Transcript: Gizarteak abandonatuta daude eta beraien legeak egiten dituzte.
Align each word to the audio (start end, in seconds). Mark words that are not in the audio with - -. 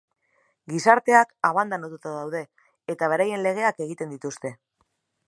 Gizarteak 0.71 1.35
abandonatuta 1.49 2.13
daude 2.15 2.43
eta 2.95 3.11
beraien 3.15 3.45
legeak 3.49 3.83
egiten 3.87 4.17
dituzte. 4.17 4.57